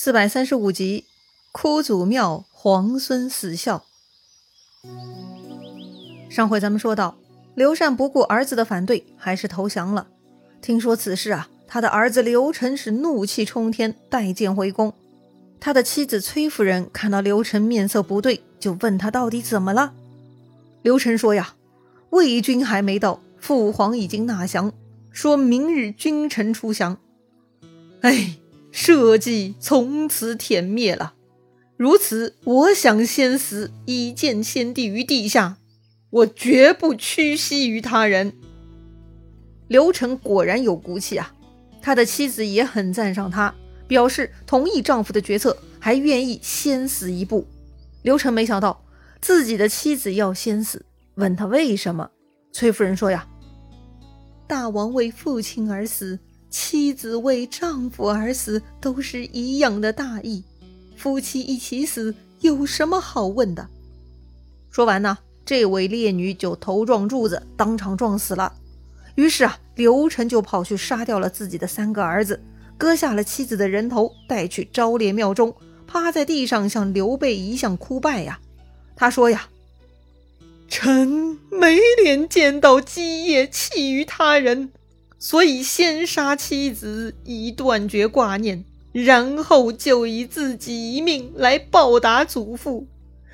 [0.00, 1.06] 四百三十五集，
[1.50, 3.84] 哭祖庙，皇孙死孝。
[6.30, 7.16] 上回咱们说到，
[7.56, 10.06] 刘禅不顾儿子的反对，还是投降了。
[10.62, 14.94] 听说此事啊，他的儿子刘晨是怒气冲天，带剑回宫。
[15.58, 19.94] 他的妻子崔夫人看到刘晨面色不对，就问他到底怎么了。
[20.82, 21.56] 刘晨说呀，
[22.10, 24.72] 魏军还没到，父皇已经纳降，
[25.10, 26.98] 说明日君臣出降。
[28.02, 28.38] 哎。
[28.70, 31.14] 社稷从此殄灭了，
[31.76, 35.56] 如此，我想先死，以见先帝于地下，
[36.10, 38.32] 我绝不屈膝于他人。
[39.68, 41.34] 刘成果然有骨气啊，
[41.80, 43.54] 他的妻子也很赞赏他，
[43.86, 47.46] 表示同意丈夫的决策，还愿意先死一步。
[48.02, 48.84] 刘成没想到
[49.20, 50.84] 自己的妻子要先死，
[51.16, 52.10] 问他为什么，
[52.52, 53.26] 崔夫人说呀
[54.46, 56.18] ：“大王为父亲而死。”
[56.50, 60.44] 妻子为丈夫而死，都是一样的大义。
[60.96, 63.68] 夫妻一起死，有什么好问的？
[64.70, 68.54] 说完呢，这位烈女就头撞柱子，当场撞死了。
[69.14, 72.40] 于是啊，刘晨就跑去杀掉了自己的三个儿子，
[72.76, 75.54] 割下了妻子的人头，带去昭烈庙中，
[75.86, 78.40] 趴在地上向刘备一向哭拜呀。
[78.96, 79.48] 他说呀
[80.68, 84.70] ：“臣没脸见到基业弃于他人。”
[85.18, 92.86] 所以先杀妻子以断绝挂念，然后就以自己一命来报答祖父。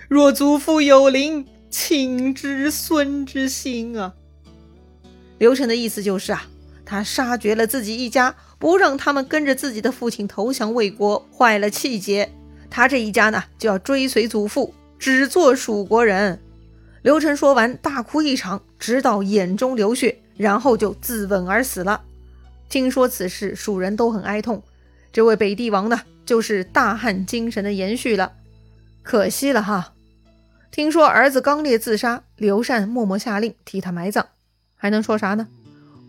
[0.09, 4.15] 若祖父有灵，请知孙之心啊！
[5.39, 6.49] 刘晨的意思就是啊，
[6.87, 12.33] 他杀绝了自己一家，不让他们跟着自己的父亲投降魏国，坏了气节。
[12.71, 16.41] 他这一家呢，就要追随祖父，只做蜀国人。
[17.03, 20.23] 刘晨说完，大哭一场，直到眼中流血。
[20.37, 22.03] 然后就自刎而死了。
[22.69, 24.63] 听说此事，蜀人都很哀痛。
[25.13, 28.33] 这位北帝王呢，就是大汉精神的延续了。
[29.03, 29.93] 可惜了哈。
[30.71, 34.27] 听说儿子刚烈自杀，刘禅默默下令替他埋葬。
[34.75, 35.47] 还能说啥呢？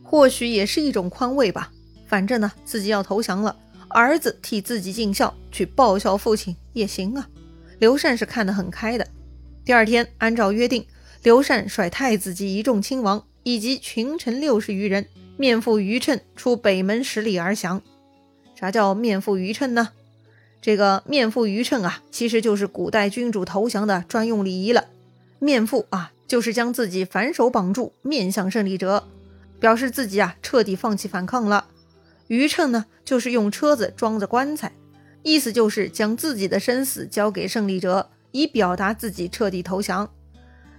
[0.04, 1.72] 或许也是一种宽慰吧。
[2.08, 3.56] 反正呢，自己要投降了，
[3.90, 7.28] 儿子替自己尽孝，去报效父亲也行啊。
[7.78, 9.08] 刘禅是看得很开的。
[9.64, 10.86] 第二天，按照约定，
[11.22, 13.24] 刘禅率太子及一众亲王。
[13.46, 15.06] 以及群臣六十余人，
[15.38, 17.80] 面负余称出北门十里而降。
[18.56, 19.90] 啥叫面负余称呢？
[20.62, 24.86] 这个面负余称啊，其实就是古代君主投降的专用礼仪了。
[25.38, 29.08] 面负啊，就是将自己反手绑住，面向胜利者，
[29.60, 31.68] 表示自己啊彻底放弃反抗了。
[32.26, 34.72] 余称呢，就是用车子装着棺材，
[35.22, 40.10] 意思就是将自己的生死交给胜利者，以表达自己彻底投降。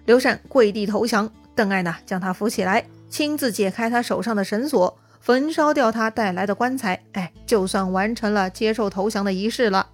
[0.04, 1.32] 刘禅跪地投降。
[1.56, 9.88] 邓艾呢，将他扶起来，亲自解开他手上的绳索，焚烧掉他带来的棺材，哎，就算完成了接受投降的仪式了。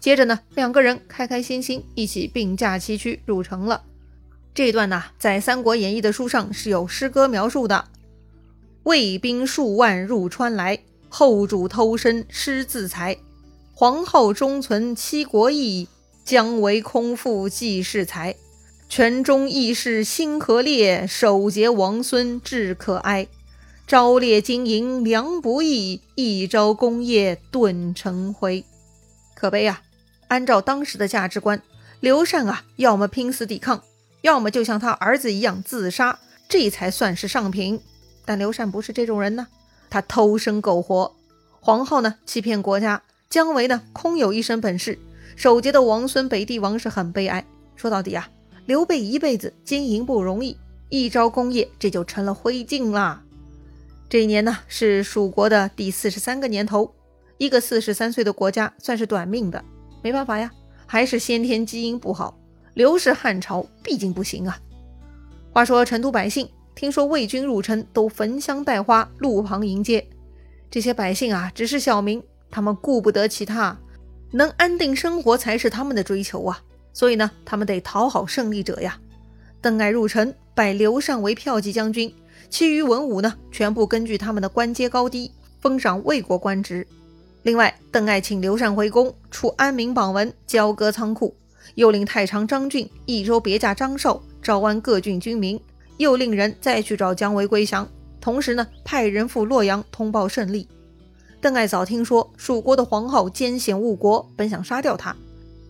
[0.00, 3.84] 接着呢，两个人开开心心一起并驾齐驱入城了。
[4.52, 7.86] 这段呢，在《三国演义》的书上是有诗歌描述的
[8.82, 13.16] ：“魏兵数万入川来，后主偷身失自裁。
[13.72, 15.88] 皇后终存七国义，
[16.24, 18.34] 将为空负济世财。”
[18.96, 23.26] 权中义士心何烈，守节王孙志可哀。
[23.88, 28.64] 朝烈经营良不易，一朝功业顿成灰。
[29.34, 29.82] 可悲啊！
[30.28, 31.60] 按照当时的价值观，
[31.98, 33.82] 刘禅啊，要么拼死抵抗，
[34.20, 37.80] 要么就像他儿子一样自杀，这才算是上品。
[38.24, 39.48] 但刘禅不是这种人呢，
[39.90, 41.16] 他偷生苟活。
[41.58, 45.00] 皇后呢，欺骗国家；姜维呢，空有一身本事。
[45.34, 47.44] 守节的王孙北帝王是很悲哀。
[47.74, 48.28] 说到底啊。
[48.66, 50.56] 刘备一辈子经营不容易，
[50.88, 53.22] 一朝功业这就成了灰烬啦。
[54.08, 56.94] 这一年呢是蜀国的第四十三个年头，
[57.36, 59.62] 一个四十三岁的国家算是短命的，
[60.02, 60.50] 没办法呀，
[60.86, 62.38] 还是先天基因不好。
[62.72, 64.58] 刘氏汉朝毕竟不行啊。
[65.52, 70.06] 话说成都百姓听说魏军入城，都焚香带花，路旁迎接。
[70.70, 73.78] 这些百姓啊，只是小民，他们顾不得其他，
[74.32, 76.62] 能安定生活才是他们的追求啊。
[76.94, 78.98] 所以呢，他们得讨好胜利者呀。
[79.60, 82.14] 邓艾入城，拜刘禅为骠骑将军，
[82.48, 86.86] 其余文武呢，全部根据他们的官阶高低，封赏魏国官职。
[87.42, 91.34] 另外，邓艾请刘禅回宫，出安民榜文，交割仓库，
[91.74, 95.60] 又令太常张俊、益州别驾张绍招安各郡军民，
[95.96, 97.88] 又令人再去找姜维归降。
[98.20, 100.68] 同时呢，派人赴洛阳通报胜利。
[101.40, 105.14] 邓艾早听说蜀国的皇后奸险误国，本想杀掉他。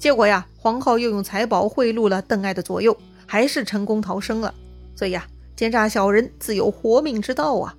[0.05, 4.53] 结果呀，皇后又用财宝贿赂了邓艾的左右，还是成功逃生了。
[4.95, 7.75] 所以呀，奸诈小人自有活命之道啊！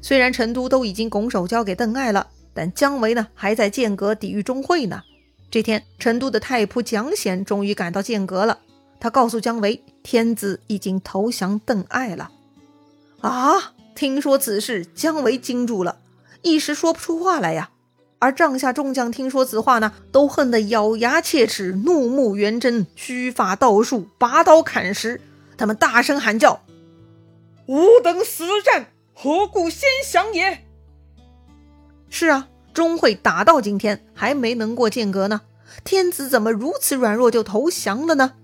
[0.00, 5.02] 虽然成都都已经拱手交给邓艾了，但姜维呢，还在剑阁抵御钟会呢，
[5.52, 8.58] 这天，成都的太仆蒋显终于赶到剑阁了。
[8.98, 12.32] 他告诉姜维，天子已经投降邓艾了。
[13.20, 13.74] 啊！
[13.94, 15.98] 听说此事，姜维惊住了，
[16.42, 17.70] 一时说不出话来呀。
[18.22, 25.20] 而帐下众将听说此话呢，都恨得咬牙切齿，怒目圆睁，须发倒竖，拔刀砍石。
[25.58, 26.62] 他们大声喊叫
[27.66, 30.62] ：“吾等死战，何故先降也？”
[32.08, 32.46] 是啊。
[32.72, 35.40] 钟会打到今天还没能过剑阁呢，
[35.82, 38.34] 天子怎么如此软弱就投降了呢？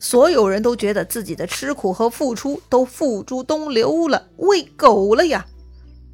[0.00, 5.46] 所有人都觉得自己的吃苦和付出都付诸东流了，喂狗了呀！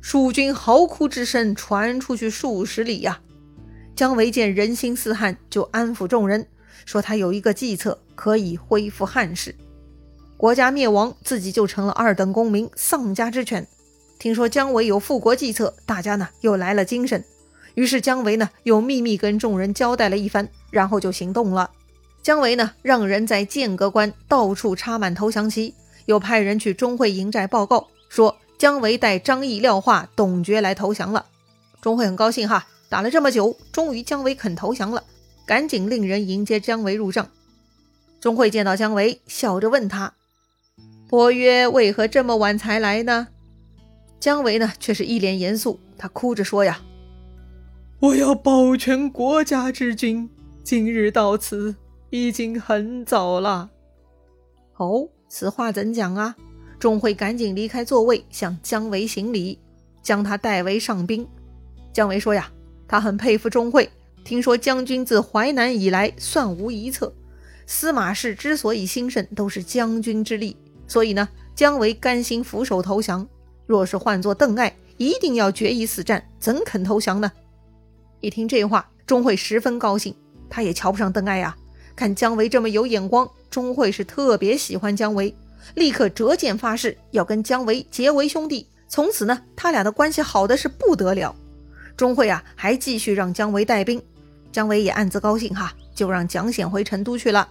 [0.07, 3.19] 蜀军嚎哭之声传出去数十里呀。
[3.97, 6.47] 姜维见人心思汉，就安抚众人，
[6.85, 9.57] 说他有一个计策可以恢复汉室，
[10.37, 13.67] 国家灭亡，自己就成了二等公民，丧家之犬。
[14.19, 17.25] 听说姜维有复国计策，大家呢又来了精神。
[17.73, 21.71] 于是姜维呢又秘密跟众人交代了一番，然后就行动了。
[22.23, 25.75] 姜维呢让人在剑阁关到处插满投降旗，
[26.05, 31.27] 又派人去钟会营寨报告说姜维带张翼、廖化、董厥来投降了。
[31.83, 35.05] 钟会很高兴哈，打了这么久，终于姜维肯投降了，
[35.45, 37.29] 赶紧令人迎接姜维入帐。
[38.23, 40.15] 钟会见到姜维，笑着问他
[41.11, 43.29] ：“伯约为何这么晚才来呢？”
[44.19, 46.81] 姜维呢却是一脸严肃，他哭着说呀。
[48.01, 50.31] 我要保全国家之君，
[50.63, 51.77] 今日到此
[52.09, 53.69] 已经很早了。
[54.79, 56.37] 哦，此话怎讲啊？
[56.85, 59.59] 钟会赶紧离开座位，向姜维行礼，
[60.03, 61.27] 将他代为上宾。
[61.95, 62.53] 姜维说呀，
[62.87, 63.89] 他很佩服钟会，
[64.23, 67.11] 听说将军自淮南以来算无一策，
[67.65, 70.55] 司马氏之所以兴盛，都是将军之力，
[70.87, 73.27] 所以呢，姜维甘心俯首投降。
[73.65, 77.33] 若是换做邓艾，一定要决一死战，怎肯投降呢？
[78.21, 80.15] 一听这话，钟会十分高兴。
[80.51, 81.57] 他也瞧不上邓艾呀，
[81.97, 85.35] 看姜维这么有眼光，钟会是特别喜欢姜维，
[85.75, 88.67] 立刻折剑发誓要跟姜维结为兄弟。
[88.89, 91.35] 从此呢，他俩的关系好的是不得了。
[91.97, 94.03] 钟会啊，还继续让姜维带兵，
[94.53, 97.49] 姜维也暗自高兴哈，就让蒋显回成都去了。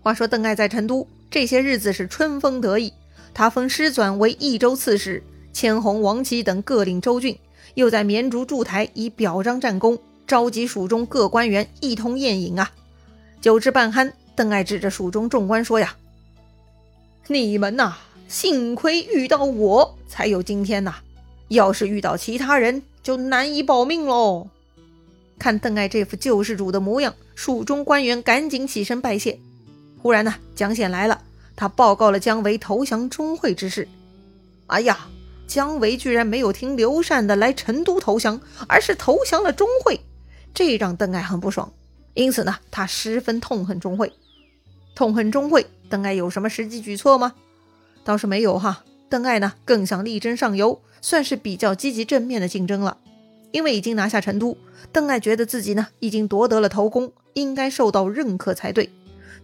[0.00, 2.92] 话说邓艾在成都这些日子是春风得意，
[3.32, 5.22] 他封师纂为益州刺史，
[5.52, 7.38] 千红王旗等各领州郡。
[7.74, 12.70] 又在绵竹筑台以表彰战功，召集蜀中各官员一同宴饮啊。
[13.42, 15.94] 酒至半酣，邓艾指着蜀中众官说：“呀，
[17.28, 17.94] 你们呐，
[18.28, 20.94] 幸亏遇到我才有今天呐，
[21.48, 24.48] 要是遇到其他人，就难以保命喽。”
[25.38, 29.38] 看邓艾这副救世主的模样，蜀中官员赶紧起身拜谢。
[30.02, 31.22] 忽然呢，蒋显来了，
[31.54, 33.88] 他报告了姜维投降钟会之事。
[34.68, 35.08] 哎呀！
[35.46, 40.00] 姜维居然没有听刘禅的来成都投降，而是投降了钟会，
[40.52, 41.72] 这让邓艾很不爽。
[42.14, 44.12] 因此呢，他十分痛恨钟会。
[44.96, 47.34] 痛恨钟会，邓艾有什么实际举措吗？
[48.02, 48.82] 倒是没有哈。
[49.10, 52.96] 邓艾呢，更想力争上游，算是比较积极正面的竞争了。
[53.52, 54.56] 因为已经拿下成都，
[54.92, 58.88] 邓艾觉得自己呢已经夺得了头功，应该受到认可才对。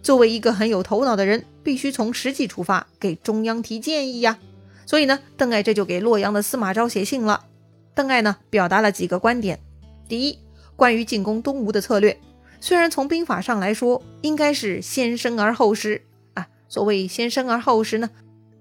[0.01, 4.39] 作为一个很有头脑的人，必须从实际出发，给中央提建议呀。
[4.87, 7.45] 所以呢，邓艾这就给洛阳的司马昭写信了。
[7.93, 9.59] 邓艾呢，表达了几个观点。
[10.07, 10.39] 第一，
[10.75, 12.19] 关于进攻东吴的策略，
[12.63, 16.01] 虽然从兵法上来说，应该是先生而后实
[16.33, 16.47] 啊。
[16.69, 18.09] 所谓先生而后实呢，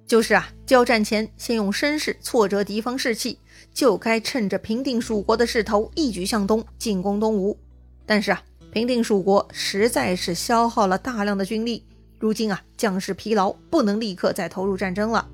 [0.09, 3.38] 就是啊，交战前先用声势挫折敌方士气，
[3.73, 7.56] 就该趁着平定蜀国的势头，一举向东进攻东吴。
[8.04, 8.42] 但是啊，
[8.73, 11.87] 平定蜀国实在是消耗了大量的军力，
[12.18, 15.28] 如今啊，将士疲劳，不能立刻再投入战争了。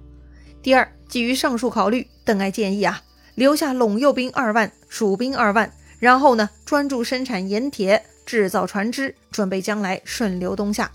[0.61, 3.03] 第二，基于上述考虑，邓艾建议啊，
[3.35, 10.93] 留下陇右兵二万，蜀兵二万，然后呢，专注生产盐铁，制造船只，准备将来顺流东下。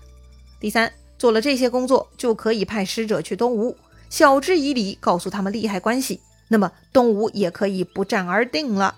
[0.60, 3.76] 第三，做了这些工作，就可以派使者去东吴，
[4.08, 8.94] 晓之以理，告诉他们利害关系，那么东吴也可以不战而定了。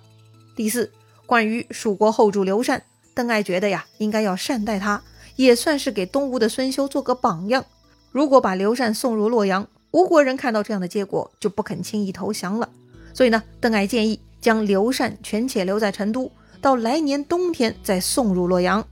[0.55, 0.93] 第四，
[1.25, 2.83] 关于蜀国后主刘禅，
[3.15, 5.03] 邓艾觉得呀，应该要善待他，
[5.37, 7.65] 也算是给东吴的孙修做个榜样。
[8.13, 12.69] 如果把刘禅送入洛阳，吴国人看到这样的结果，就不肯轻易投降了。
[13.15, 16.31] 所以呢，邓艾建议将刘禅权且留在成都，
[16.67, 18.85] 到来年冬天再送入洛阳。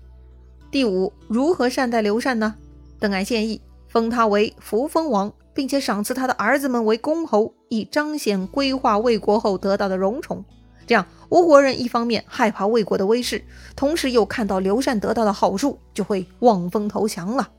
[0.70, 2.54] 第五，如何善待刘禅呢？
[3.00, 10.44] 邓艾建议封他为扶风王，并且赏赐他的儿子们为公侯，以彰显归化魏国后得到的荣宠。
[10.86, 17.50] 这样，吴国人一方面害怕魏国的威势，同时又看到刘禅得到的好处，就会望风投降了。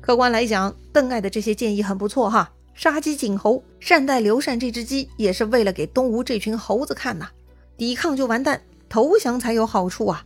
[0.00, 2.48] 客观来讲，邓艾的这些建议很不错哈。
[2.74, 7.28] 杀鸡儆猴，善待刘禅这只鸡，也是为了给东吴这群猴子看呐。
[7.76, 10.22] 抵抗就完蛋，投降才有好处啊。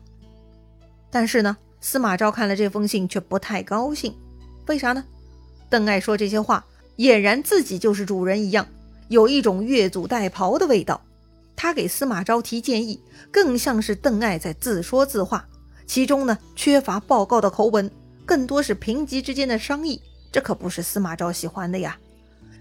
[1.08, 4.12] 但是呢，司马昭看了这封信却不太高兴，
[4.66, 5.04] 为啥呢？
[5.70, 8.66] 邓艾说这些话，俨然自己就是主人一样，
[9.06, 11.00] 有一种越俎代庖的味道。
[11.54, 15.46] 他给司马昭提建议，更像是邓艾在自说自话，
[15.86, 17.88] 其中呢缺乏报告的口吻，
[18.26, 21.96] 更多是平级之间的商议，这可不是司马昭喜欢的呀。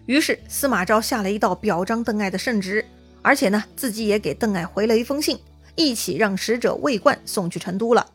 [0.05, 2.85] 于是司马昭下了一道表彰邓艾的圣旨，
[3.23, 5.39] 而且呢自己也给邓艾回了一封信，
[5.75, 8.07] 一起让使者魏冠送去成都了。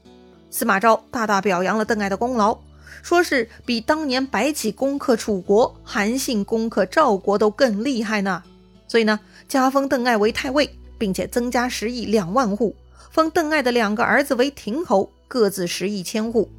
[0.50, 2.58] 司马昭大大表扬了邓艾的功劳，
[3.02, 8.42] 说是比当年白起攻克楚国、韩信攻克赵国都更厉害呢。
[8.88, 12.74] 所以呢，加封邓艾为太尉，并且增加十亿两万户，
[13.12, 16.50] 封邓艾的两个儿子为亭侯，各自十亿千户。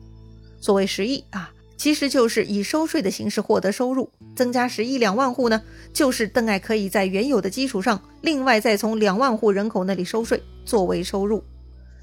[0.61, 4.11] 所谓十亿啊，其实就是以收税的形式获得收入。
[4.35, 11.43] 增加十亿两万户呢，就是邓艾可以在原有的基础上，另外再从两万户人口那里收税作为收入。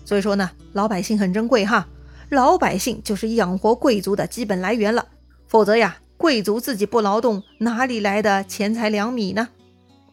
[0.04, 1.86] 所以说呢，老百姓很珍贵哈，
[2.28, 5.06] 老百姓就是养活贵族的基本来源了。
[5.46, 9.50] 否则呀，贵族自己不劳动，哪里来的钱财粮米呢？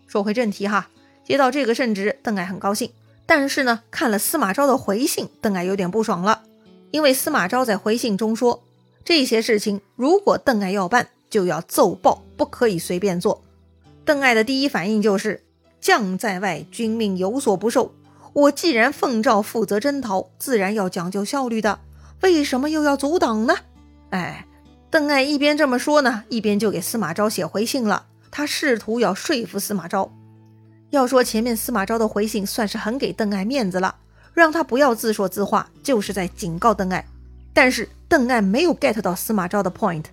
[0.05, 0.89] 说回正题哈，
[1.25, 2.91] 接到这个圣旨，邓艾很高兴。
[3.25, 6.43] 但是呢，看了司马昭的回信，邓艾有点不爽了。
[6.91, 8.63] 因为司马昭在回信中说，
[9.05, 13.43] 这些事情如果邓艾要办，就要奏报，不可以随便做。
[14.03, 15.43] 邓艾的第一反应就是：
[15.79, 17.93] 将在外，君命有所不受。
[18.33, 21.79] 我既然奉诏负责征讨，自然要讲究效率的，
[22.21, 23.55] 为什么又要阻挡呢？
[24.09, 24.47] 哎，
[24.89, 28.07] 邓艾一边这么说呢，一边就给司马昭写回信了。
[28.31, 30.12] 他试图要说服司马昭。
[30.89, 33.95] 要说前面司马昭的回信算是很给邓艾面子了，
[34.33, 37.05] 让他不要自说自话，就是在警告邓艾。
[37.53, 40.05] 但是邓艾没有 get 到司马昭的 point，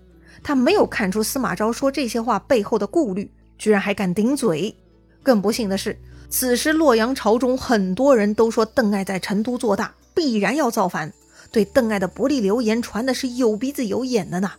[0.43, 4.75] 他没有看出司马昭说这些话背后的顾虑，居然还敢顶嘴。
[5.23, 5.97] 更不幸的是，
[6.29, 11.13] 此时洛阳朝中很多人都说邓艾在成都做大，必然要造反，
[11.53, 14.51] 对邓艾的不利流言传的是有鼻子有眼的呢。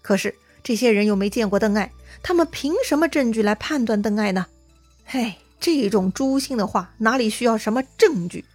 [0.00, 1.92] 可是这些人又没见过邓艾。
[2.22, 4.46] 他们凭什么证据来判断邓艾呢？
[5.04, 8.46] 嘿，这种诛心的话哪里需要什么证据？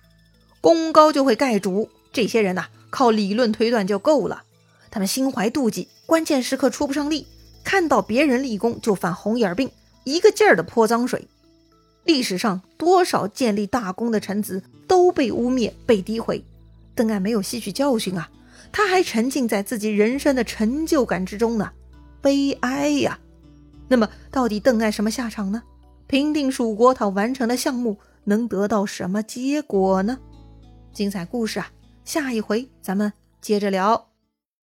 [0.62, 2.66] 功高就会盖主，这些人呐，
[2.96, 4.44] 靠理论推断就够了。
[4.90, 7.28] 他们心怀妒忌，关键时刻出不上力，
[7.62, 9.70] 看到别人立功就犯红眼病，
[10.06, 11.28] 一个劲儿的泼脏水。
[12.06, 16.42] 历史上多少建立大功的臣子都被污蔑、被诋毁，
[16.96, 18.30] 邓艾没有吸取教训啊，
[18.72, 21.70] 他还沉浸在自己人生的成就感之中呢，
[22.22, 23.20] 悲哀呀！
[23.90, 25.62] 那么，到底邓艾什么下场呢？
[26.08, 30.18] 平定蜀国，他完成的项目能得到什么结果呢？
[30.94, 31.70] 精彩故事啊，
[32.06, 34.15] 下一回咱们接着聊。